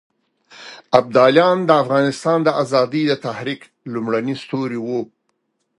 [0.99, 3.61] ابداليان د افغانستان د ازادۍ د تحريک
[3.93, 5.01] لومړني ستوري وو.